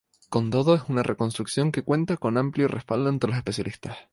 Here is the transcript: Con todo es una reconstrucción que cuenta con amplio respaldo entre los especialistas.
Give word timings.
Con 0.29 0.49
todo 0.49 0.73
es 0.73 0.81
una 0.89 1.03
reconstrucción 1.03 1.71
que 1.71 1.83
cuenta 1.83 2.17
con 2.17 2.39
amplio 2.39 2.67
respaldo 2.67 3.07
entre 3.07 3.27
los 3.29 3.37
especialistas. 3.37 3.99